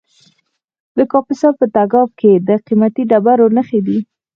[0.97, 3.97] د کاپیسا په تګاب کې د قیمتي ډبرو نښې دي.